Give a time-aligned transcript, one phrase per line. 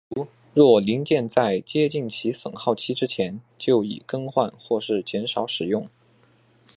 [0.07, 5.87] 例如若零件在接近其损耗期之前就已更换或是减少使用。